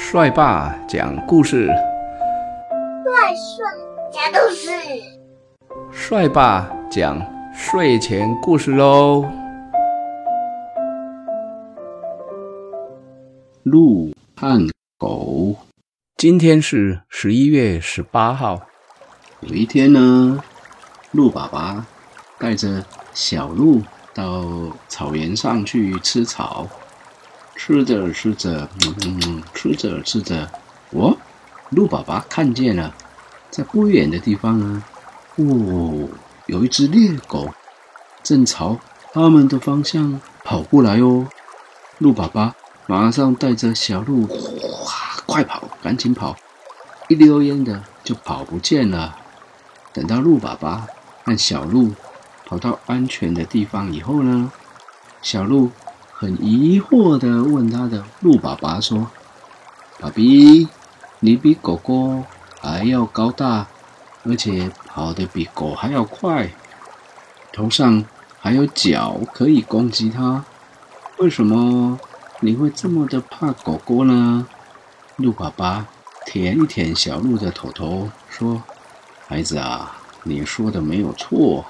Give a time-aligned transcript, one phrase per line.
[0.00, 3.66] 帅爸讲故事，帅帅
[4.12, 4.70] 讲故事，
[5.92, 7.20] 帅爸讲
[7.52, 9.28] 睡前故事喽。
[13.64, 15.56] 鹿和狗，
[16.16, 18.62] 今天是十一月十八号。
[19.40, 20.40] 有一天呢，
[21.10, 21.84] 鹿爸爸
[22.38, 23.82] 带着小鹿
[24.14, 24.44] 到
[24.86, 26.66] 草原上去吃草。
[27.58, 28.68] 吃着吃着，
[29.04, 30.48] 嗯，吃着吃着，
[30.90, 31.18] 哦，
[31.70, 32.94] 鹿爸爸看见了，
[33.50, 34.84] 在不远的地方呢，
[35.34, 36.08] 哦，
[36.46, 37.52] 有一只猎狗
[38.22, 38.78] 正朝
[39.12, 41.26] 他们的方向跑过来哦。
[41.98, 42.54] 鹿爸爸
[42.86, 46.36] 马上带着小鹿，哇，快跑，赶紧跑，
[47.08, 49.18] 一溜烟的就跑不见了。
[49.92, 50.86] 等到鹿爸爸
[51.24, 51.92] 和小鹿
[52.46, 54.52] 跑到安全的地方以后呢，
[55.20, 55.72] 小鹿。
[56.20, 59.08] 很疑惑的问他的鹿爸爸说
[60.00, 60.66] ：“爸比，
[61.20, 62.24] 你比狗狗
[62.60, 63.68] 还要高大，
[64.24, 66.50] 而且跑得比狗还要快，
[67.52, 68.04] 头上
[68.40, 70.44] 还有角可以攻击它，
[71.18, 71.96] 为什么
[72.40, 74.44] 你会这么的怕狗狗呢？”
[75.14, 75.86] 鹿爸爸
[76.26, 78.60] 舔一舔小鹿的头头说
[79.28, 81.64] ：“孩子啊，你说的没有错，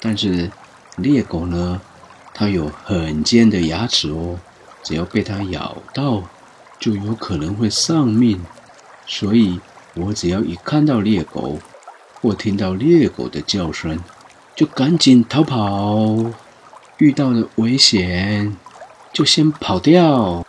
[0.00, 0.50] 但是
[0.96, 1.78] 猎狗呢？”
[2.34, 4.38] 它有很尖的牙齿哦，
[4.82, 6.24] 只要被它咬到，
[6.80, 8.44] 就有可能会丧命。
[9.06, 9.60] 所以，
[9.94, 11.58] 我只要一看到猎狗，
[12.20, 13.98] 或听到猎狗的叫声，
[14.56, 16.16] 就赶紧逃跑。
[16.98, 18.56] 遇到了危险，
[19.12, 20.44] 就先跑掉，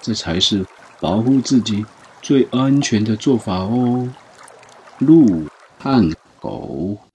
[0.00, 0.64] 这才是
[1.00, 1.84] 保护自己
[2.22, 4.08] 最安全的做法哦。
[4.98, 5.46] 鹿
[5.78, 7.05] 和狗。